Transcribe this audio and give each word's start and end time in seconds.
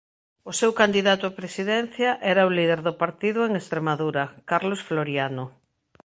O 0.49 0.51
seu 0.59 0.71
candidato 0.81 1.23
á 1.29 1.31
presidencia 1.41 2.09
era 2.31 2.47
o 2.49 2.53
líder 2.57 2.79
do 2.87 2.93
partido 3.03 3.39
en 3.43 3.51
Estremadura 3.61 4.23
Carlos 4.49 4.81
Floriano. 4.87 5.45